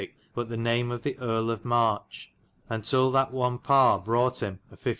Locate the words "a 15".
4.71-4.89